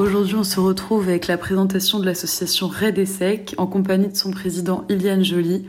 Aujourd'hui, 0.00 0.36
on 0.36 0.44
se 0.44 0.58
retrouve 0.58 1.10
avec 1.10 1.26
la 1.26 1.36
présentation 1.36 1.98
de 1.98 2.06
l'association 2.06 2.68
Red 2.68 2.96
Essec 2.96 3.54
en 3.58 3.66
compagnie 3.66 4.08
de 4.08 4.16
son 4.16 4.30
président 4.30 4.86
Iliane 4.88 5.22
Joly 5.22 5.66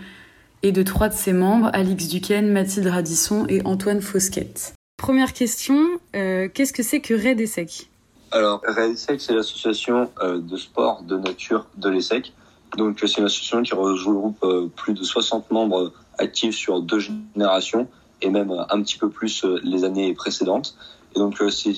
et 0.63 0.71
de 0.71 0.83
trois 0.83 1.09
de 1.09 1.13
ses 1.13 1.33
membres, 1.33 1.69
Alix 1.73 2.07
Duquesne, 2.07 2.49
Mathilde 2.49 2.87
Radisson 2.87 3.45
et 3.49 3.61
Antoine 3.65 3.99
Fosquette. 3.99 4.73
Première 4.95 5.33
question, 5.33 5.85
euh, 6.15 6.47
qu'est-ce 6.47 6.71
que 6.71 6.81
c'est 6.81 7.01
que 7.01 7.13
Red 7.13 7.41
Essec 7.41 7.89
Alors, 8.31 8.61
Red 8.65 8.91
Essec, 8.93 9.19
c'est 9.19 9.33
l'association 9.33 10.09
euh, 10.21 10.39
de 10.39 10.55
sport 10.55 11.03
de 11.03 11.17
nature 11.17 11.65
de 11.75 11.89
l'Essec. 11.89 12.31
Donc, 12.77 12.99
c'est 13.01 13.17
une 13.17 13.25
association 13.25 13.63
qui 13.63 13.73
regroupe 13.73 14.41
euh, 14.45 14.69
plus 14.73 14.93
de 14.93 15.03
60 15.03 15.51
membres 15.51 15.91
actifs 16.19 16.55
sur 16.55 16.81
deux 16.81 16.99
générations 16.99 17.89
et 18.21 18.29
même 18.29 18.55
un 18.69 18.81
petit 18.81 18.97
peu 18.97 19.09
plus 19.09 19.43
les 19.61 19.83
années 19.83 20.13
précédentes. 20.13 20.77
Et 21.15 21.19
donc, 21.19 21.41
c'est 21.49 21.69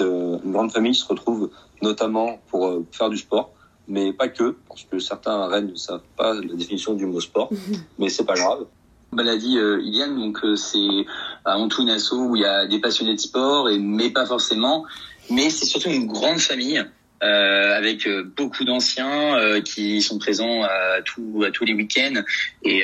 une 0.00 0.52
grande 0.52 0.72
famille 0.72 0.92
qui 0.92 1.00
se 1.00 1.06
retrouve 1.06 1.50
notamment 1.80 2.40
pour 2.50 2.82
faire 2.92 3.10
du 3.10 3.16
sport 3.16 3.52
mais 3.88 4.12
pas 4.12 4.28
que, 4.28 4.56
parce 4.68 4.84
que 4.84 5.00
certains 5.00 5.48
Rennes 5.48 5.70
ne 5.72 5.74
savent 5.74 6.04
pas 6.16 6.34
la 6.34 6.54
définition 6.54 6.94
du 6.94 7.04
mot 7.04 7.20
sport, 7.20 7.50
mais 7.98 8.08
c'est 8.08 8.24
pas 8.24 8.34
grave. 8.34 8.66
Bah, 9.12 9.24
l'a 9.24 9.36
dit 9.36 9.58
euh, 9.58 9.82
Iliane, 9.82 10.16
donc 10.16 10.38
euh, 10.44 10.54
c'est 10.54 11.04
avant 11.44 11.66
tout 11.68 11.82
une 11.82 11.90
asso 11.90 12.12
où 12.12 12.36
il 12.36 12.42
y 12.42 12.46
a 12.46 12.66
des 12.66 12.78
passionnés 12.78 13.14
de 13.14 13.20
sport, 13.20 13.68
et, 13.68 13.78
mais 13.78 14.10
pas 14.10 14.24
forcément. 14.24 14.84
Mais 15.30 15.50
c'est 15.50 15.66
surtout 15.66 15.90
une 15.90 16.06
grande 16.06 16.38
famille 16.38 16.82
euh, 17.22 17.76
avec 17.76 18.08
euh, 18.08 18.24
beaucoup 18.36 18.64
d'anciens 18.64 19.38
euh, 19.38 19.60
qui 19.60 20.02
sont 20.02 20.18
présents 20.18 20.64
à, 20.64 21.02
tout, 21.02 21.44
à 21.46 21.52
tous 21.52 21.64
les 21.64 21.72
week-ends. 21.72 22.20
Et 22.64 22.82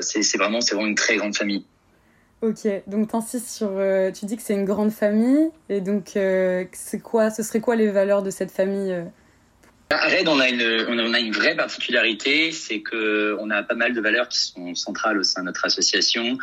c'est 0.00 0.36
vraiment, 0.36 0.60
c'est 0.60 0.74
vraiment 0.74 0.88
une 0.88 0.94
très 0.94 1.16
grande 1.16 1.36
famille. 1.36 1.64
Ok, 2.42 2.68
donc 2.88 3.08
t'insistes 3.08 3.48
sur, 3.48 3.70
tu 4.14 4.26
dis 4.26 4.36
que 4.36 4.42
c'est 4.42 4.54
une 4.54 4.64
grande 4.64 4.90
famille, 4.90 5.48
et 5.68 5.80
donc 5.80 6.10
c'est 6.14 7.00
quoi, 7.02 7.30
ce 7.30 7.42
serait 7.44 7.60
quoi 7.60 7.76
les 7.76 7.88
valeurs 7.88 8.22
de 8.22 8.30
cette 8.30 8.50
famille 8.50 8.94
à 9.92 10.08
Red, 10.08 10.26
on 10.26 10.40
a 10.40 10.48
une, 10.48 10.86
on 10.88 11.12
a 11.12 11.20
une 11.20 11.32
vraie 11.32 11.54
particularité, 11.54 12.50
c'est 12.50 12.80
que 12.80 13.36
on 13.38 13.50
a 13.50 13.62
pas 13.62 13.74
mal 13.74 13.92
de 13.92 14.00
valeurs 14.00 14.26
qui 14.28 14.38
sont 14.38 14.74
centrales 14.74 15.18
au 15.18 15.22
sein 15.22 15.42
de 15.42 15.46
notre 15.46 15.66
association. 15.66 16.38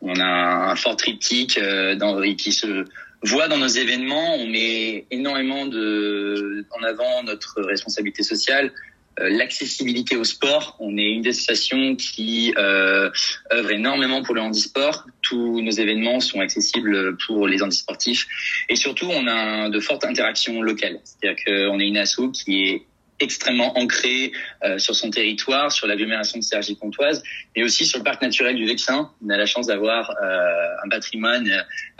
On 0.00 0.18
a 0.18 0.70
un 0.70 0.76
fort 0.76 0.96
triptyque 0.96 1.58
euh, 1.58 2.34
qui 2.36 2.52
se 2.52 2.84
voit 3.22 3.48
dans 3.48 3.58
nos 3.58 3.68
événements. 3.68 4.36
On 4.36 4.46
met 4.46 5.06
énormément 5.10 5.66
de, 5.66 6.64
en 6.70 6.82
avant 6.82 7.22
notre 7.24 7.60
responsabilité 7.62 8.22
sociale, 8.22 8.66
euh, 8.66 8.93
l'accessibilité 9.18 10.16
au 10.16 10.24
sport. 10.24 10.76
On 10.80 10.96
est 10.96 11.10
une 11.10 11.22
des 11.22 11.30
associations 11.30 11.96
qui 11.96 12.54
euh, 12.56 13.10
œuvre 13.52 13.70
énormément 13.70 14.22
pour 14.22 14.34
le 14.34 14.40
handisport. 14.40 15.06
Tous 15.22 15.60
nos 15.60 15.70
événements 15.70 16.20
sont 16.20 16.40
accessibles 16.40 17.16
pour 17.26 17.46
les 17.46 17.62
handisportifs. 17.62 18.26
Et 18.68 18.76
surtout, 18.76 19.06
on 19.10 19.26
a 19.26 19.68
de 19.68 19.80
fortes 19.80 20.04
interactions 20.04 20.62
locales. 20.62 21.00
C'est-à-dire 21.04 21.44
qu'on 21.44 21.80
est 21.80 21.86
une 21.86 21.96
asso 21.96 22.30
qui 22.32 22.62
est 22.62 22.82
extrêmement 23.24 23.76
ancré 23.78 24.32
euh, 24.62 24.78
sur 24.78 24.94
son 24.94 25.10
territoire, 25.10 25.72
sur 25.72 25.86
l'agglomération 25.86 26.38
de 26.38 26.44
Cergy-Pontoise, 26.44 27.22
mais 27.56 27.64
aussi 27.64 27.84
sur 27.84 27.98
le 27.98 28.04
parc 28.04 28.22
naturel 28.22 28.54
du 28.54 28.66
Vexin. 28.66 29.10
On 29.24 29.30
a 29.30 29.36
la 29.36 29.46
chance 29.46 29.66
d'avoir 29.66 30.10
euh, 30.10 30.84
un 30.84 30.88
patrimoine, 30.88 31.48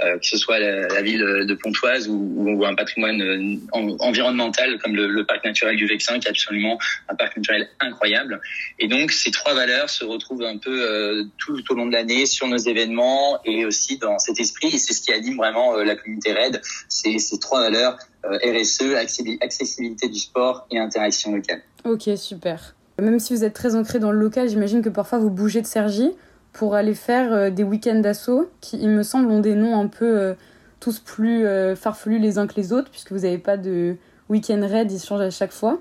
euh, 0.02 0.18
que 0.18 0.26
ce 0.26 0.36
soit 0.36 0.58
la, 0.58 1.02
ville 1.02 1.20
de 1.20 1.54
Pontoise 1.54 2.08
ou, 2.08 2.34
ou 2.36 2.64
un 2.64 2.74
patrimoine 2.74 3.60
environnemental 3.72 4.78
comme 4.78 4.94
le, 4.94 5.08
le, 5.08 5.24
parc 5.24 5.44
naturel 5.44 5.76
du 5.76 5.86
Vexin, 5.86 6.18
qui 6.18 6.26
est 6.26 6.30
absolument 6.30 6.78
un 7.08 7.14
parc 7.14 7.36
naturel 7.36 7.68
incroyable. 7.80 8.40
Et 8.78 8.88
donc 8.88 9.10
ces 9.10 9.30
trois 9.30 9.54
valeurs 9.54 9.90
se 9.90 10.04
retrouvent 10.04 10.44
un 10.44 10.58
peu 10.58 11.26
tout, 11.38 11.60
au 11.70 11.74
long 11.74 11.86
de 11.86 11.92
l'année 11.92 12.26
sur 12.26 12.46
nos 12.46 12.56
événements 12.56 13.40
et 13.44 13.64
aussi 13.64 13.98
dans 13.98 14.18
cet 14.18 14.38
esprit. 14.40 14.68
Et 14.68 14.78
c'est 14.78 14.94
ce 14.94 15.02
qui 15.02 15.12
anime 15.12 15.36
vraiment 15.36 15.76
la 15.76 15.96
communauté 15.96 16.32
RAID, 16.32 16.60
c'est 16.88 17.18
ces 17.18 17.38
trois 17.38 17.60
valeurs 17.60 17.74
euh, 17.82 18.13
RSE, 18.30 18.94
accessibilité 19.40 20.08
du 20.08 20.18
sport 20.18 20.66
et 20.70 20.78
interaction 20.78 21.34
locale. 21.34 21.62
Ok, 21.84 22.08
super. 22.16 22.74
Même 23.00 23.18
si 23.18 23.34
vous 23.34 23.44
êtes 23.44 23.54
très 23.54 23.74
ancré 23.74 23.98
dans 23.98 24.12
le 24.12 24.18
local, 24.18 24.48
j'imagine 24.48 24.82
que 24.82 24.88
parfois 24.88 25.18
vous 25.18 25.30
bougez 25.30 25.60
de 25.60 25.66
Sergi 25.66 26.12
pour 26.52 26.74
aller 26.74 26.94
faire 26.94 27.32
euh, 27.32 27.50
des 27.50 27.64
week-ends 27.64 27.98
d'assaut 27.98 28.48
qui, 28.60 28.78
il 28.78 28.88
me 28.88 29.02
semble, 29.02 29.30
ont 29.30 29.40
des 29.40 29.54
noms 29.54 29.78
un 29.78 29.88
peu 29.88 30.18
euh, 30.18 30.34
tous 30.80 31.00
plus 31.00 31.46
farfelus 31.76 32.18
les 32.18 32.36
uns 32.36 32.46
que 32.46 32.56
les 32.56 32.72
autres, 32.74 32.90
puisque 32.90 33.10
vous 33.12 33.20
n'avez 33.20 33.38
pas 33.38 33.56
de 33.56 33.96
week-end 34.28 34.60
raid, 34.60 34.92
ils 34.92 35.00
changent 35.00 35.22
à 35.22 35.30
chaque 35.30 35.52
fois. 35.52 35.80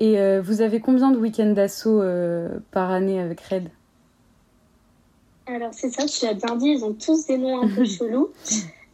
Et 0.00 0.18
vous 0.40 0.60
avez 0.60 0.80
combien 0.80 1.10
de 1.10 1.16
week-ends 1.16 1.52
d'assaut 1.54 2.02
par 2.70 2.90
année 2.90 3.18
avec 3.22 3.40
Raid? 3.40 3.70
Alors 5.46 5.72
c'est 5.72 5.88
ça, 5.88 6.04
tu 6.04 6.26
l'as 6.26 6.34
bien 6.34 6.56
dit, 6.56 6.68
ils 6.68 6.84
ont 6.84 6.92
tous 6.92 7.26
des 7.26 7.38
noms 7.38 7.62
un 7.62 7.68
peu 7.68 7.84
chelous. 7.86 8.28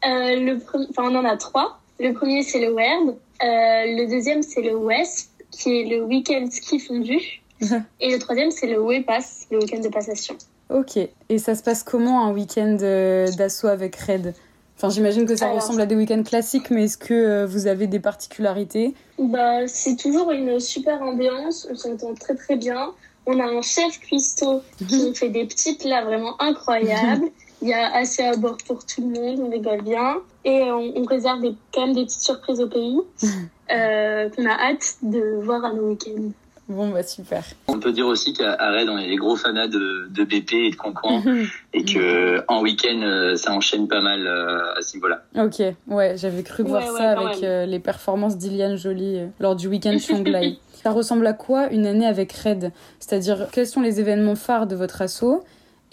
le 0.04 0.56
enfin, 0.88 1.10
on 1.10 1.16
en 1.16 1.24
a 1.24 1.36
trois. 1.36 1.80
Le 2.00 2.12
premier, 2.12 2.42
c'est 2.42 2.60
le 2.60 2.72
WERD. 2.72 3.08
Euh, 3.10 3.16
le 3.42 4.08
deuxième, 4.08 4.42
c'est 4.42 4.62
le 4.62 4.76
WESP, 4.76 5.28
qui 5.50 5.80
est 5.80 5.84
le 5.84 6.04
week-end 6.04 6.46
ski 6.50 6.78
fondu. 6.78 7.42
et 8.00 8.12
le 8.12 8.18
troisième, 8.18 8.50
c'est 8.50 8.66
le 8.66 8.80
WEPASS, 8.80 9.46
le 9.50 9.58
week-end 9.58 9.80
de 9.80 9.88
passation. 9.88 10.36
Ok. 10.70 10.96
Et 11.28 11.38
ça 11.38 11.54
se 11.54 11.62
passe 11.62 11.82
comment 11.82 12.24
un 12.24 12.32
week-end 12.32 12.76
euh, 12.80 13.30
d'assaut 13.32 13.68
avec 13.68 13.96
Red? 13.96 14.34
Enfin, 14.76 14.90
j'imagine 14.90 15.24
que 15.24 15.36
ça 15.36 15.50
ressemble 15.52 15.80
à 15.80 15.86
des 15.86 15.94
week-ends 15.94 16.22
classiques, 16.24 16.70
mais 16.70 16.84
est-ce 16.84 16.98
que 16.98 17.14
euh, 17.14 17.46
vous 17.46 17.68
avez 17.68 17.86
des 17.86 18.00
particularités? 18.00 18.94
Bah, 19.18 19.68
C'est 19.68 19.96
toujours 19.96 20.32
une 20.32 20.58
super 20.58 21.00
ambiance, 21.00 21.68
on 21.70 21.76
s'entend 21.76 22.14
très 22.14 22.34
très 22.34 22.56
bien. 22.56 22.90
On 23.26 23.38
a 23.38 23.44
un 23.44 23.62
chef 23.62 24.00
cuistot 24.00 24.62
qui 24.88 24.98
nous 25.06 25.14
fait 25.14 25.28
des 25.28 25.46
petites 25.46 25.84
là 25.84 26.04
vraiment 26.04 26.40
incroyables. 26.42 27.28
Il 27.64 27.70
y 27.70 27.72
a 27.72 27.96
assez 27.96 28.22
à 28.22 28.36
bord 28.36 28.58
pour 28.66 28.84
tout 28.84 29.00
le 29.00 29.18
monde, 29.18 29.40
on 29.40 29.50
rigole 29.50 29.80
bien. 29.80 30.18
Et 30.44 30.64
on, 30.70 31.02
réserve 31.04 31.40
des, 31.40 31.54
quand 31.72 31.86
même 31.86 31.94
des 31.94 32.04
petites 32.04 32.20
surprises 32.20 32.60
au 32.60 32.68
pays 32.68 33.00
euh, 33.72 34.28
qu'on 34.28 34.44
a 34.44 34.52
hâte 34.52 34.96
de 35.00 35.40
voir 35.42 35.64
à 35.64 35.72
nos 35.72 35.88
week-ends. 35.88 36.30
Bon, 36.68 36.90
bah 36.90 37.02
super. 37.02 37.42
On 37.68 37.78
peut 37.78 37.92
dire 37.92 38.06
aussi 38.06 38.34
qu'à 38.34 38.54
Rennes, 38.56 38.90
on 38.90 38.98
est 38.98 39.08
des 39.08 39.16
gros 39.16 39.36
fanats 39.36 39.68
de, 39.68 40.08
de 40.10 40.24
BP 40.24 40.52
et 40.52 40.70
de 40.72 40.76
Cancan 40.76 41.22
et 41.72 41.84
que 41.86 42.44
en 42.48 42.60
week-end, 42.60 43.00
euh, 43.00 43.34
ça 43.36 43.52
enchaîne 43.54 43.88
pas 43.88 44.02
mal 44.02 44.26
euh, 44.26 44.76
à 44.76 44.82
ce 44.82 44.96
niveau-là. 44.96 45.22
Ok, 45.38 45.62
ouais, 45.88 46.18
j'avais 46.18 46.42
cru 46.42 46.64
voir 46.64 46.86
ça 46.86 47.12
avec 47.12 47.40
les 47.40 47.78
performances 47.78 48.36
d'Iliane 48.36 48.76
Jolie 48.76 49.20
lors 49.40 49.56
du 49.56 49.68
week-end 49.68 49.96
Chonglai. 49.98 50.58
ça 50.82 50.90
ressemble 50.90 51.26
à 51.26 51.32
quoi 51.32 51.72
une 51.72 51.86
année 51.86 52.06
avec 52.06 52.30
Red? 52.30 52.72
C'est-à-dire, 53.00 53.48
quels 53.52 53.66
sont 53.66 53.80
les 53.80 54.00
événements 54.00 54.36
phares 54.36 54.66
de 54.66 54.76
votre 54.76 55.00
assaut 55.00 55.42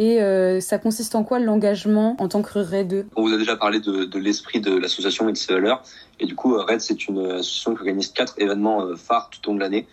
et 0.02 0.20
euh, 0.20 0.60
ça 0.62 0.80
consiste 0.80 1.14
en 1.14 1.24
quoi 1.24 1.38
l'engagement 1.38 2.16
en 2.18 2.28
tant 2.28 2.42
que 2.42 2.58
RAID? 2.58 3.06
On 3.16 3.22
vous 3.22 3.34
a 3.34 3.38
déjà 3.38 3.56
parlé 3.56 3.80
de, 3.80 4.18
l'esprit 4.18 4.60
de 4.60 4.76
l'association 4.76 5.30
et 5.30 5.32
de 5.32 5.38
ses 5.38 5.54
valeurs. 5.54 5.84
Et 6.20 6.26
du 6.26 6.34
coup, 6.34 6.56
RAID, 6.58 6.82
c'est 6.82 7.08
une 7.08 7.20
association 7.20 7.76
qui 7.76 7.82
organise 7.82 8.08
quatre 8.08 8.34
événements 8.40 8.82
euh, 8.82 8.96
phares 8.96 9.30
tout 9.30 9.48
au 9.48 9.52
long 9.52 9.58
de 9.58 9.62
l'année. 9.62 9.86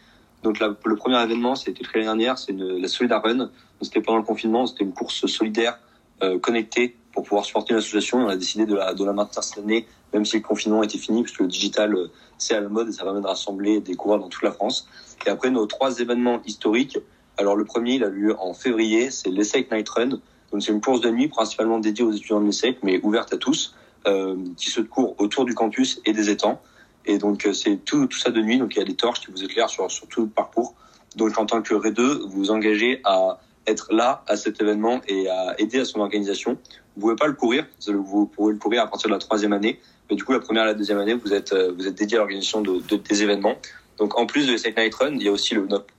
Donc 0.42 0.60
le 0.60 0.96
premier 0.96 1.22
événement, 1.22 1.56
c'était 1.56 1.82
l'année 1.92 2.06
dernière, 2.06 2.38
c'est 2.38 2.54
la 2.56 2.88
Solidar 2.88 3.22
Run. 3.22 3.50
C'était 3.82 4.00
pendant 4.00 4.16
le 4.16 4.24
confinement, 4.24 4.66
c'était 4.66 4.84
une 4.84 4.94
course 4.94 5.26
solidaire 5.26 5.78
euh, 6.22 6.38
connectée 6.38 6.96
pour 7.12 7.24
pouvoir 7.24 7.44
supporter 7.44 7.74
l'association. 7.74 8.18
On 8.18 8.28
a 8.28 8.36
décidé 8.36 8.64
de 8.64 8.76
la, 8.76 8.94
de 8.94 9.04
la 9.04 9.12
maintenir 9.12 9.44
cette 9.44 9.62
année, 9.62 9.86
même 10.14 10.24
si 10.24 10.36
le 10.36 10.42
confinement 10.42 10.82
était 10.82 10.96
fini, 10.96 11.22
puisque 11.22 11.40
le 11.40 11.48
digital, 11.48 11.94
c'est 12.38 12.54
à 12.54 12.60
la 12.60 12.70
mode 12.70 12.88
et 12.88 12.92
ça 12.92 13.04
permet 13.04 13.20
de 13.20 13.26
rassembler 13.26 13.80
des 13.80 13.94
coureurs 13.94 14.20
dans 14.20 14.28
toute 14.28 14.42
la 14.42 14.52
France. 14.52 14.88
Et 15.26 15.28
après, 15.28 15.50
nos 15.50 15.66
trois 15.66 15.98
événements 15.98 16.40
historiques, 16.46 16.96
alors 17.38 17.56
le 17.56 17.64
premier, 17.64 17.94
il 17.94 18.04
a 18.04 18.08
lieu 18.08 18.36
en 18.38 18.52
février, 18.52 19.10
c'est 19.10 19.30
l'ESSEC 19.30 19.70
Night 19.70 19.88
Run. 19.88 20.08
Donc 20.50 20.62
c'est 20.62 20.72
une 20.72 20.80
course 20.80 21.00
de 21.00 21.10
nuit 21.10 21.28
principalement 21.28 21.78
dédiée 21.78 22.04
aux 22.04 22.12
étudiants 22.12 22.40
de 22.40 22.46
l'ESSEC, 22.46 22.78
mais 22.82 23.00
ouverte 23.02 23.32
à 23.32 23.36
tous, 23.36 23.74
euh, 24.06 24.36
qui 24.56 24.70
se 24.70 24.80
court 24.80 25.14
autour 25.18 25.44
du 25.44 25.54
campus 25.54 26.00
et 26.04 26.12
des 26.12 26.30
étangs. 26.30 26.60
Et 27.06 27.18
donc 27.18 27.46
euh, 27.46 27.52
c'est 27.52 27.76
tout, 27.84 28.06
tout 28.06 28.18
ça 28.18 28.30
de 28.30 28.40
nuit, 28.40 28.58
donc 28.58 28.74
il 28.74 28.78
y 28.78 28.82
a 28.82 28.84
des 28.84 28.96
torches 28.96 29.20
qui 29.20 29.30
vous 29.30 29.44
éclairent 29.44 29.70
sur, 29.70 29.90
sur 29.90 30.08
tout 30.08 30.22
le 30.22 30.28
parcours. 30.28 30.74
Donc 31.16 31.38
en 31.38 31.46
tant 31.46 31.62
que 31.62 31.74
RE2, 31.74 32.22
vous 32.22 32.30
vous 32.30 32.50
engagez 32.50 33.00
à 33.04 33.38
être 33.66 33.92
là 33.92 34.24
à 34.26 34.36
cet 34.36 34.60
événement 34.60 35.00
et 35.06 35.28
à 35.28 35.54
aider 35.58 35.78
à 35.80 35.84
son 35.84 36.00
organisation. 36.00 36.58
Vous 36.96 37.02
pouvez 37.02 37.16
pas 37.16 37.26
le 37.26 37.34
courir, 37.34 37.66
vous 37.86 38.26
pouvez 38.26 38.52
le 38.52 38.58
courir 38.58 38.82
à 38.82 38.86
partir 38.88 39.08
de 39.08 39.14
la 39.14 39.20
troisième 39.20 39.52
année, 39.52 39.78
mais 40.10 40.16
du 40.16 40.24
coup 40.24 40.32
la 40.32 40.40
première 40.40 40.64
et 40.64 40.66
la 40.66 40.74
deuxième 40.74 40.98
année, 40.98 41.14
vous 41.14 41.32
êtes 41.32 41.52
euh, 41.52 41.72
vous 41.76 41.86
êtes 41.86 41.94
dédié 41.94 42.16
à 42.16 42.20
l'organisation 42.20 42.62
de, 42.62 42.80
de, 42.80 42.96
des 42.96 43.22
événements. 43.22 43.56
Donc 43.98 44.18
en 44.18 44.26
plus 44.26 44.46
de 44.46 44.52
l'Essec 44.52 44.76
Night 44.76 44.94
Run, 44.94 45.14
il 45.14 45.22
y 45.22 45.28
a 45.28 45.32
aussi 45.32 45.54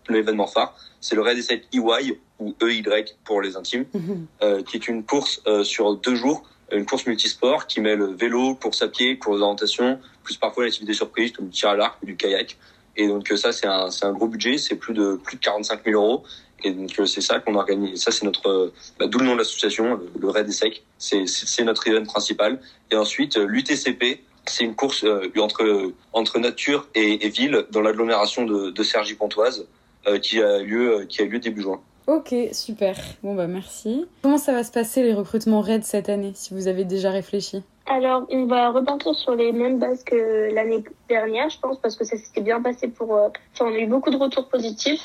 l'événement 0.10 0.48
phare, 0.48 0.76
c'est 1.02 1.16
le 1.16 1.22
Red 1.22 1.38
Essec 1.38 1.66
EY 1.74 2.20
ou 2.40 2.56
EY 2.62 3.06
pour 3.24 3.42
les 3.42 3.56
intimes, 3.56 3.86
mhm. 3.94 4.26
euh, 4.42 4.64
qui 4.64 4.78
est 4.78 4.88
une 4.88 5.04
course 5.04 5.42
euh, 5.48 5.64
sur 5.64 5.96
deux 5.96 6.16
jours, 6.16 6.44
une 6.72 6.86
course 6.86 7.06
multisport 7.06 7.68
qui 7.68 7.82
mêle 7.82 8.04
vélo, 8.04 8.56
course 8.56 8.82
à 8.82 8.88
pied, 8.88 9.18
course 9.18 9.40
d'orientation, 9.40 10.00
plus 10.24 10.38
parfois 10.38 10.66
l'activité 10.66 10.94
surprise 10.94 11.32
comme 11.32 11.48
du 11.48 11.52
tir 11.52 11.70
à 11.70 11.76
l'arc 11.76 12.02
ou 12.02 12.06
du 12.06 12.16
kayak. 12.16 12.58
Et 12.96 13.08
donc 13.08 13.32
euh, 13.32 13.38
ça 13.38 13.52
c'est 13.52 13.68
un, 13.68 13.90
un 14.02 14.12
gros 14.12 14.28
budget, 14.28 14.58
c'est 14.58 14.76
plus 14.76 14.94
de 14.94 15.20
plus 15.24 15.38
de 15.38 15.42
45 15.42 15.84
000 15.86 16.02
euros. 16.02 16.24
Et 16.64 16.72
donc 16.72 16.92
c'est 17.06 17.22
ça 17.22 17.40
qu'on 17.40 17.56
organise. 17.56 18.04
Ça 18.04 18.12
c'est 18.12 18.26
notre 18.26 18.74
bah, 19.00 19.08
d'où 19.08 19.20
le 19.20 19.26
nom 19.26 19.34
de 19.34 19.40
l'association, 19.40 20.00
le, 20.20 20.30
Red 20.30 20.50
Essec. 20.50 20.84
C'est 20.98 21.26
c'est 21.28 21.64
notre 21.64 21.88
event 21.88 22.04
principal. 22.04 22.60
Et 22.92 22.96
ensuite 22.96 23.38
l'UTCP, 23.38 24.22
c'est 24.46 24.66
une 24.66 24.76
course 24.76 25.04
euh, 25.06 25.32
entre 25.38 25.94
entre 26.12 26.40
nature 26.40 26.88
et, 26.96 27.26
et 27.26 27.30
ville 27.30 27.66
dans 27.72 27.82
l'agglomération 27.82 28.46
de, 28.46 28.72
de 28.72 28.84
Cergy-Pontoise 28.84 29.62
euh, 29.62 29.79
qui 30.18 30.42
a 30.42 30.60
lieu 30.60 31.02
euh, 31.02 31.06
qui 31.06 31.22
a 31.22 31.26
lieu 31.26 31.40
début 31.40 31.62
juin. 31.62 31.80
Ok, 32.08 32.34
super. 32.54 32.96
Bon 33.22 33.36
bah 33.36 33.46
merci. 33.46 34.08
Comment 34.24 34.40
ça 34.40 34.52
va 34.54 34.64
se 34.64 34.72
passer 34.72 35.04
les 35.04 35.14
recrutements 35.14 35.62
RAID 35.62 35.84
cette 35.84 36.10
année, 36.10 36.32
si 36.34 36.56
vous 36.56 36.68
avez 36.68 36.84
déjà 36.84 37.12
réfléchi? 37.12 37.62
Alors, 37.86 38.26
on 38.30 38.46
va 38.46 38.70
repartir 38.70 39.14
sur 39.16 39.36
les 39.36 39.52
mêmes 39.52 39.78
bases 39.80 40.04
que 40.04 40.52
l'année 40.54 40.84
dernière, 41.08 41.50
je 41.50 41.60
pense, 41.60 41.78
parce 41.80 41.96
que 41.96 42.04
ça 42.06 42.18
s'était 42.18 42.42
bien 42.42 42.62
passé 42.62 42.88
pour... 42.88 43.16
euh, 43.16 43.30
Enfin, 43.54 43.66
on 43.72 43.74
a 43.76 43.80
eu 43.80 43.88
beaucoup 43.88 44.10
de 44.12 44.18
retours 44.18 44.48
positifs, 44.48 45.02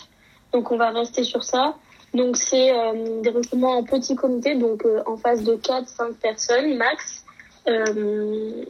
donc 0.53 0.71
on 0.71 0.77
va 0.77 0.91
rester 0.91 1.25
sur 1.25 1.43
ça. 1.45 1.75
Donc, 2.15 2.37
c'est 2.37 2.71
euh, 2.71 3.23
des 3.23 3.31
recrutements 3.31 3.79
en 3.79 3.85
petit 3.85 4.15
comité, 4.17 4.55
donc 4.55 4.85
euh, 4.85 5.03
en 5.07 5.17
phase 5.17 5.43
de 5.45 5.57
4-5 5.57 6.13
personnes 6.23 6.77
max, 6.77 7.25
euh, 7.69 8.65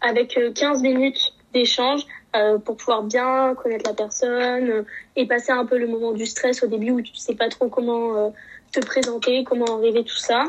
avec 0.00 0.36
euh, 0.38 0.52
15 0.52 0.82
minutes 0.82 1.32
d'échange 1.52 2.02
euh, 2.34 2.58
pour 2.58 2.76
pouvoir 2.76 3.02
bien 3.02 3.54
connaître 3.54 3.88
la 3.88 3.94
personne 3.94 4.70
euh, 4.70 4.82
et 5.14 5.26
passer 5.26 5.52
un 5.52 5.64
peu 5.64 5.78
le 5.78 5.86
moment 5.86 6.12
du 6.12 6.26
stress 6.26 6.62
au 6.62 6.66
début 6.66 6.90
où 6.90 7.00
tu 7.00 7.14
sais 7.14 7.34
pas 7.34 7.48
trop 7.48 7.68
comment 7.68 8.16
euh, 8.16 8.30
te 8.72 8.80
présenter, 8.80 9.44
comment 9.44 9.78
arriver, 9.78 10.04
tout 10.04 10.16
ça. 10.16 10.44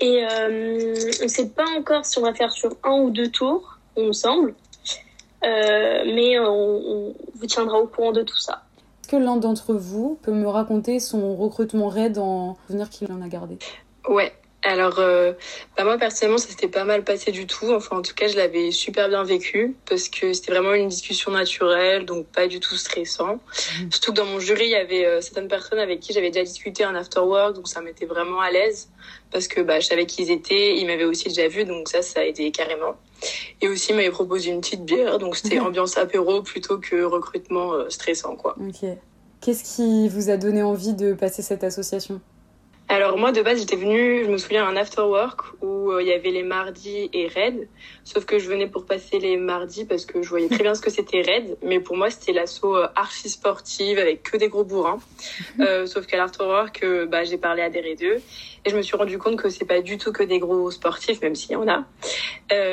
Et 0.00 0.24
euh, 0.24 0.94
on 1.20 1.24
ne 1.24 1.28
sait 1.28 1.48
pas 1.50 1.66
encore 1.78 2.04
si 2.04 2.18
on 2.18 2.22
va 2.22 2.34
faire 2.34 2.50
sur 2.50 2.76
un 2.82 3.00
ou 3.00 3.10
deux 3.10 3.28
tours, 3.28 3.78
il 3.96 4.06
me 4.06 4.12
semble. 4.12 4.54
Euh, 5.44 6.02
mais 6.06 6.38
on, 6.38 6.46
on 6.48 7.14
vous 7.34 7.46
tiendra 7.46 7.78
au 7.78 7.86
courant 7.86 8.12
de 8.12 8.22
tout 8.22 8.38
ça. 8.38 8.62
Est-ce 9.02 9.10
que 9.10 9.16
l'un 9.16 9.36
d'entre 9.36 9.74
vous 9.74 10.18
peut 10.22 10.32
me 10.32 10.48
raconter 10.48 10.98
son 10.98 11.36
recrutement 11.36 11.88
raid 11.88 12.18
en 12.18 12.56
souvenir 12.66 12.88
qu'il 12.88 13.12
en 13.12 13.20
a 13.20 13.28
gardé? 13.28 13.58
Ouais. 14.08 14.32
Alors, 14.64 15.00
euh, 15.00 15.32
bah 15.76 15.82
moi 15.82 15.98
personnellement, 15.98 16.38
ça 16.38 16.48
s'était 16.48 16.68
pas 16.68 16.84
mal 16.84 17.02
passé 17.02 17.32
du 17.32 17.48
tout. 17.48 17.72
Enfin, 17.72 17.96
en 17.96 18.02
tout 18.02 18.14
cas, 18.14 18.28
je 18.28 18.36
l'avais 18.36 18.70
super 18.70 19.08
bien 19.08 19.24
vécu 19.24 19.74
parce 19.88 20.08
que 20.08 20.32
c'était 20.32 20.52
vraiment 20.52 20.72
une 20.74 20.88
discussion 20.88 21.32
naturelle, 21.32 22.04
donc 22.06 22.26
pas 22.28 22.46
du 22.46 22.60
tout 22.60 22.76
stressant. 22.76 23.40
Surtout 23.90 24.12
que 24.12 24.16
dans 24.18 24.24
mon 24.24 24.38
jury, 24.38 24.66
il 24.66 24.70
y 24.70 24.76
avait 24.76 25.04
euh, 25.04 25.20
certaines 25.20 25.48
personnes 25.48 25.80
avec 25.80 25.98
qui 25.98 26.12
j'avais 26.12 26.30
déjà 26.30 26.44
discuté 26.44 26.84
un 26.84 26.94
after 26.94 27.18
work, 27.20 27.56
donc 27.56 27.66
ça 27.66 27.80
m'était 27.80 28.06
vraiment 28.06 28.40
à 28.40 28.52
l'aise 28.52 28.88
parce 29.32 29.48
que 29.48 29.60
bah, 29.62 29.80
je 29.80 29.86
savais 29.86 30.06
qui 30.06 30.22
ils 30.22 30.30
étaient, 30.30 30.76
ils 30.76 30.86
m'avaient 30.86 31.04
aussi 31.06 31.28
déjà 31.28 31.48
vu, 31.48 31.64
donc 31.64 31.88
ça, 31.88 32.00
ça 32.02 32.20
a 32.20 32.24
aidé 32.24 32.52
carrément. 32.52 32.94
Et 33.62 33.68
aussi, 33.68 33.90
ils 33.90 33.96
m'avaient 33.96 34.10
proposé 34.10 34.50
une 34.50 34.60
petite 34.60 34.84
bière, 34.84 35.18
donc 35.18 35.34
c'était 35.36 35.58
Mhm. 35.58 35.66
ambiance 35.66 35.96
apéro 35.98 36.42
plutôt 36.42 36.78
que 36.78 37.02
recrutement 37.02 37.72
euh, 37.74 37.88
stressant, 37.90 38.36
quoi. 38.36 38.54
Ok. 38.60 38.88
Qu'est-ce 39.40 39.74
qui 39.74 40.08
vous 40.08 40.30
a 40.30 40.36
donné 40.36 40.62
envie 40.62 40.94
de 40.94 41.14
passer 41.14 41.42
cette 41.42 41.64
association? 41.64 42.20
Alors 42.92 43.16
moi 43.16 43.32
de 43.32 43.40
base 43.40 43.58
j'étais 43.58 43.76
venue, 43.76 44.22
je 44.22 44.28
me 44.28 44.36
souviens, 44.36 44.66
à 44.66 44.68
un 44.68 44.76
after 44.76 45.00
work 45.00 45.40
où 45.62 45.92
euh, 45.92 46.02
il 46.02 46.08
y 46.08 46.12
avait 46.12 46.30
les 46.30 46.42
mardis 46.42 47.08
et 47.14 47.26
Red. 47.26 47.66
Sauf 48.04 48.26
que 48.26 48.38
je 48.38 48.46
venais 48.46 48.66
pour 48.66 48.84
passer 48.84 49.18
les 49.18 49.38
mardis 49.38 49.86
parce 49.86 50.04
que 50.04 50.20
je 50.20 50.28
voyais 50.28 50.50
très 50.50 50.62
bien 50.62 50.74
ce 50.74 50.82
que 50.82 50.90
c'était 50.90 51.22
Red. 51.22 51.56
Mais 51.62 51.80
pour 51.80 51.96
moi 51.96 52.10
c'était 52.10 52.34
l'assaut 52.34 52.76
euh, 52.76 52.88
archi 52.94 53.30
sportive 53.30 53.98
avec 53.98 54.22
que 54.22 54.36
des 54.36 54.48
gros 54.48 54.64
bourrins. 54.64 55.00
Euh, 55.60 55.86
sauf 55.86 56.06
qu'à 56.06 56.16
l'after 56.16 56.44
work, 56.44 56.84
bah, 57.08 57.24
j'ai 57.24 57.36
parlé 57.36 57.62
à 57.62 57.70
des 57.70 57.94
d'eux 57.94 58.20
et 58.64 58.70
je 58.70 58.76
me 58.76 58.82
suis 58.82 58.96
rendu 58.96 59.18
compte 59.18 59.36
que 59.36 59.48
c'est 59.48 59.64
pas 59.64 59.80
du 59.80 59.96
tout 59.96 60.12
que 60.12 60.22
des 60.22 60.38
gros 60.38 60.70
sportifs, 60.70 61.20
même 61.20 61.34
s'il 61.34 61.52
y 61.52 61.56
en 61.56 61.68
a. 61.68 61.84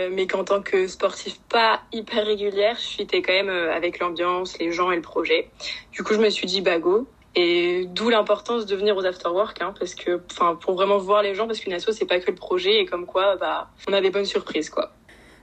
Mais 0.09 0.25
qu'en 0.27 0.43
tant 0.43 0.61
que 0.61 0.87
sportif 0.87 1.39
pas 1.49 1.81
hyper 1.91 2.25
régulière, 2.25 2.77
je 2.77 2.95
fitais 2.97 3.21
quand 3.21 3.33
même 3.33 3.49
avec 3.49 3.99
l'ambiance, 3.99 4.57
les 4.59 4.71
gens 4.71 4.91
et 4.91 4.95
le 4.95 5.01
projet. 5.01 5.49
Du 5.91 6.03
coup 6.03 6.13
je 6.13 6.19
me 6.19 6.29
suis 6.29 6.47
dit 6.47 6.61
bah 6.61 6.79
go. 6.79 7.07
Et 7.35 7.87
d'où 7.93 8.09
l'importance 8.09 8.65
de 8.65 8.75
venir 8.75 8.97
aux 8.97 9.05
afterwork, 9.05 9.61
hein, 9.61 9.73
parce 9.77 9.93
que, 9.93 10.21
enfin, 10.31 10.55
pour 10.55 10.73
vraiment 10.73 10.97
voir 10.97 11.21
les 11.21 11.35
gens, 11.35 11.47
parce 11.47 11.59
qu'une 11.59 11.73
asso 11.73 11.91
c'est 11.91 12.05
pas 12.05 12.19
que 12.19 12.31
le 12.31 12.35
projet, 12.35 12.81
et 12.81 12.85
comme 12.85 13.05
quoi, 13.05 13.35
bah, 13.37 13.69
on 13.87 13.93
a 13.93 14.01
des 14.01 14.09
bonnes 14.09 14.25
surprises, 14.25 14.69
quoi. 14.69 14.91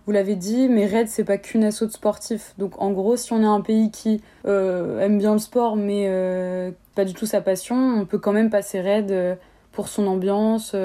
Vous 0.06 0.12
l'avez 0.12 0.36
dit, 0.36 0.68
mais 0.68 0.86
Red, 0.86 1.08
c'est 1.08 1.24
pas 1.24 1.36
qu'une 1.36 1.64
asso 1.64 1.82
de 1.82 1.90
sportifs. 1.90 2.54
Donc 2.58 2.80
en 2.80 2.92
gros, 2.92 3.16
si 3.16 3.32
on 3.32 3.42
est 3.42 3.46
un 3.46 3.60
pays 3.60 3.90
qui 3.90 4.22
euh, 4.46 5.00
aime 5.00 5.18
bien 5.18 5.32
le 5.32 5.40
sport, 5.40 5.74
mais 5.74 6.06
euh, 6.06 6.70
pas 6.94 7.04
du 7.04 7.12
tout 7.12 7.26
sa 7.26 7.40
passion, 7.40 7.74
on 7.74 8.06
peut 8.06 8.18
quand 8.18 8.32
même 8.32 8.48
passer 8.48 8.80
Red 8.80 9.10
euh, 9.10 9.34
pour 9.72 9.88
son 9.88 10.06
ambiance, 10.06 10.76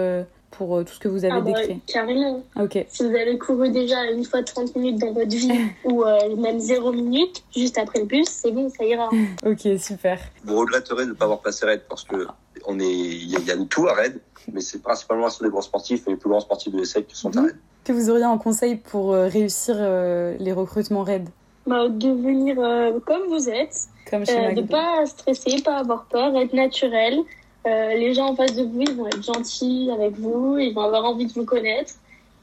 pour 0.51 0.77
euh, 0.77 0.83
tout 0.83 0.93
ce 0.93 0.99
que 0.99 1.07
vous 1.07 1.25
avez 1.25 1.33
Ah 1.35 1.41
bah, 1.41 1.51
décrit. 1.51 1.79
carrément. 1.87 2.43
Ok. 2.59 2.85
Si 2.89 3.03
vous 3.07 3.15
avez 3.15 3.37
couru 3.37 3.69
déjà 3.69 4.05
une 4.11 4.23
fois 4.25 4.43
30 4.43 4.75
minutes 4.75 4.99
dans 4.99 5.13
votre 5.13 5.29
vie 5.29 5.51
ou 5.85 6.03
euh, 6.03 6.35
même 6.35 6.59
0 6.59 6.91
minutes 6.91 7.43
juste 7.55 7.77
après 7.77 7.99
le 7.99 8.05
bus, 8.05 8.27
c'est 8.29 8.51
bon, 8.51 8.69
ça 8.69 8.83
ira. 8.85 9.09
Ok, 9.45 9.67
super. 9.79 10.19
Vous 10.43 10.57
regretterez 10.59 11.05
de 11.05 11.09
ne 11.11 11.15
pas 11.15 11.25
avoir 11.25 11.39
passé 11.41 11.65
Red 11.65 11.81
parce 11.89 12.03
que 12.03 12.27
on 12.67 12.79
est, 12.79 12.83
il 12.85 13.29
y, 13.39 13.43
y 13.47 13.51
a 13.51 13.55
de 13.55 13.63
tout 13.63 13.87
à 13.87 13.93
Red, 13.93 14.19
mais 14.53 14.61
c'est 14.61 14.81
principalement 14.81 15.29
sur 15.29 15.43
les 15.45 15.49
grands 15.49 15.61
sportifs 15.61 16.07
et 16.07 16.11
les 16.11 16.17
plus 16.17 16.29
grands 16.29 16.39
sportifs 16.41 16.71
de 16.71 16.77
l'ESSEC 16.79 17.07
qui 17.07 17.15
sont 17.17 17.35
à 17.37 17.41
Mhm. 17.41 17.47
Red. 17.47 17.55
Que 17.83 17.93
vous 17.93 18.09
auriez 18.11 18.23
un 18.25 18.37
conseil 18.37 18.75
pour 18.75 19.13
euh, 19.13 19.27
réussir 19.27 19.75
euh, 19.79 20.35
les 20.39 20.51
recrutements 20.53 21.03
Red 21.03 21.29
Bah, 21.65 21.87
de 21.89 22.09
venir 22.09 22.57
euh, 22.59 22.99
comme 23.05 23.23
vous 23.29 23.49
êtes, 23.49 23.75
Comme 24.09 24.23
chez 24.25 24.37
euh, 24.37 24.49
de 24.51 24.61
Magda. 24.61 24.77
pas 24.77 25.05
stresser, 25.07 25.61
pas 25.63 25.77
avoir 25.77 26.05
peur, 26.05 26.35
être 26.37 26.53
naturel. 26.53 27.17
Euh, 27.67 27.93
les 27.93 28.13
gens 28.13 28.29
en 28.29 28.35
face 28.35 28.55
de 28.55 28.63
vous, 28.63 28.81
ils 28.81 28.95
vont 28.95 29.07
être 29.07 29.23
gentils 29.23 29.89
avec 29.93 30.15
vous, 30.15 30.57
ils 30.57 30.73
vont 30.73 30.81
avoir 30.81 31.05
envie 31.05 31.25
de 31.25 31.33
vous 31.33 31.45
connaître. 31.45 31.93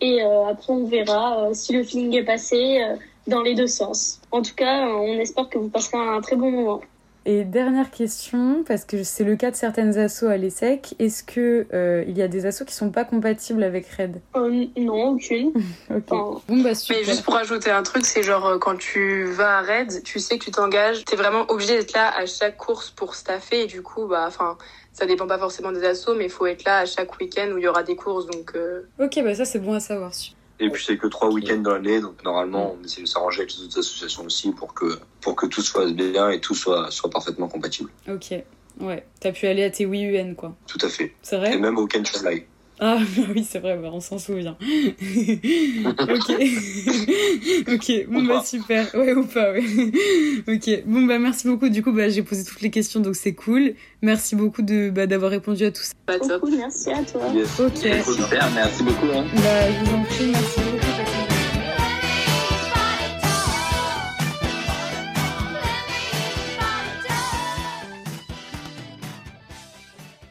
Et 0.00 0.22
euh, 0.22 0.46
après, 0.46 0.72
on 0.72 0.84
verra 0.84 1.48
euh, 1.48 1.54
si 1.54 1.72
le 1.72 1.82
feeling 1.82 2.14
est 2.14 2.24
passé 2.24 2.82
euh, 2.82 2.96
dans 3.26 3.42
les 3.42 3.54
deux 3.54 3.66
sens. 3.66 4.20
En 4.30 4.42
tout 4.42 4.54
cas, 4.54 4.86
on 4.86 5.18
espère 5.18 5.48
que 5.48 5.58
vous 5.58 5.68
passerez 5.68 5.98
un 5.98 6.20
très 6.20 6.36
bon 6.36 6.50
moment. 6.50 6.80
Et 7.30 7.44
dernière 7.44 7.90
question, 7.90 8.64
parce 8.66 8.86
que 8.86 9.04
c'est 9.04 9.22
le 9.22 9.36
cas 9.36 9.50
de 9.50 9.54
certaines 9.54 9.98
assos 9.98 10.28
à 10.28 10.38
l'ESSEC, 10.38 10.94
est-ce 10.98 11.22
que 11.22 11.66
euh, 11.74 12.02
il 12.08 12.16
y 12.16 12.22
a 12.22 12.28
des 12.28 12.46
assos 12.46 12.64
qui 12.64 12.72
sont 12.72 12.88
pas 12.90 13.04
compatibles 13.04 13.62
avec 13.64 13.86
Red? 13.86 14.22
Euh, 14.34 14.64
non, 14.78 15.10
aucune. 15.10 15.52
Ok. 15.90 16.04
Enfin, 16.10 16.40
Bon 16.48 16.62
bah 16.62 16.74
super. 16.74 16.96
Mais 16.96 17.04
juste 17.04 17.24
pour 17.24 17.36
ajouter 17.36 17.70
un 17.70 17.82
truc, 17.82 18.06
c'est 18.06 18.22
genre, 18.22 18.46
euh, 18.46 18.58
quand 18.58 18.78
tu 18.78 19.24
vas 19.26 19.58
à 19.58 19.60
Red, 19.60 20.02
tu 20.04 20.20
sais 20.20 20.38
que 20.38 20.44
tu 20.44 20.50
t'engages, 20.50 21.04
t'es 21.04 21.16
vraiment 21.16 21.44
obligé 21.50 21.76
d'être 21.76 21.92
là 21.92 22.10
à 22.16 22.24
chaque 22.24 22.56
course 22.56 22.88
pour 22.88 23.14
staffer, 23.14 23.64
et 23.64 23.66
du 23.66 23.82
coup, 23.82 24.06
bah, 24.06 24.24
enfin, 24.26 24.56
ça 24.94 25.04
dépend 25.04 25.26
pas 25.26 25.38
forcément 25.38 25.70
des 25.70 25.84
assos, 25.84 26.14
mais 26.14 26.24
il 26.24 26.30
faut 26.30 26.46
être 26.46 26.64
là 26.64 26.78
à 26.78 26.86
chaque 26.86 27.20
week-end 27.20 27.50
où 27.52 27.58
il 27.58 27.64
y 27.64 27.68
aura 27.68 27.82
des 27.82 27.94
courses, 27.94 28.24
donc, 28.24 28.52
euh, 28.54 28.88
Ok, 28.98 29.20
bah 29.22 29.34
ça 29.34 29.44
c'est 29.44 29.58
bon 29.58 29.74
à 29.74 29.80
savoir. 29.80 30.12
Et 30.60 30.70
puis 30.70 30.82
c'est 30.84 30.96
que 30.96 31.06
trois 31.06 31.30
week-ends 31.30 31.58
dans 31.60 31.72
l'année, 31.72 32.00
donc 32.00 32.22
normalement 32.24 32.76
on 32.80 32.84
essaie 32.84 33.02
de 33.02 33.06
s'arranger 33.06 33.42
avec 33.42 33.54
les 33.56 33.64
autres 33.64 33.78
associations 33.78 34.24
aussi 34.24 34.50
pour 34.52 34.74
que 34.74 34.98
pour 35.20 35.36
que 35.36 35.46
tout 35.46 35.62
soit 35.62 35.90
bien 35.92 36.30
et 36.30 36.40
tout 36.40 36.54
soit 36.54 36.90
soit 36.90 37.10
parfaitement 37.10 37.48
compatible. 37.48 37.90
Ok. 38.08 38.34
Ouais. 38.80 39.04
T'as 39.20 39.32
pu 39.32 39.46
aller 39.46 39.64
à 39.64 39.70
tes 39.70 39.86
WIUN 39.86 40.34
quoi. 40.34 40.54
Tout 40.66 40.78
à 40.82 40.88
fait. 40.88 41.14
C'est 41.22 41.36
Et 41.36 41.38
vrai 41.38 41.58
même 41.58 41.78
au 41.78 41.86
Ken 41.86 42.04
Fly. 42.04 42.44
Ah 42.80 42.98
bah 43.16 43.22
oui 43.34 43.46
c'est 43.48 43.58
vrai, 43.58 43.76
bah, 43.76 43.90
on 43.92 44.00
s'en 44.00 44.18
souvient. 44.18 44.56
ok. 44.62 46.30
ok. 47.72 48.06
Bon 48.08 48.20
Ou 48.20 48.26
bah 48.28 48.34
pas. 48.34 48.44
super. 48.44 48.94
Ouais 48.94 49.12
ou 49.14 49.24
pas 49.24 49.52
ouais. 49.52 49.64
ok. 50.48 50.82
Bon 50.86 51.02
bah 51.02 51.18
merci 51.18 51.48
beaucoup. 51.48 51.68
Du 51.68 51.82
coup 51.82 51.92
bah 51.92 52.08
j'ai 52.08 52.22
posé 52.22 52.44
toutes 52.44 52.60
les 52.60 52.70
questions 52.70 53.00
donc 53.00 53.16
c'est 53.16 53.34
cool. 53.34 53.74
Merci 54.02 54.36
beaucoup 54.36 54.62
de 54.62 54.90
bah, 54.90 55.06
d'avoir 55.06 55.30
répondu 55.30 55.64
à 55.64 55.70
tout 55.72 55.82
ça. 55.82 55.92
pas 56.06 56.18
top. 56.18 56.40
beaucoup, 56.40 56.56
merci 56.56 56.90
à 56.90 57.02
toi. 57.02 57.22
Yes. 57.34 57.58
Ok. 57.60 57.84
Yes. 57.84 58.06
Super, 58.14 58.48
merci 58.54 58.82
beaucoup. 58.82 59.06
Hein. 59.14 59.24
Bah 59.34 59.72
je 59.72 59.84
vous 59.84 59.96
en 59.96 60.02
prie. 60.04 60.26
Merci 60.32 60.60
beaucoup. 60.60 60.87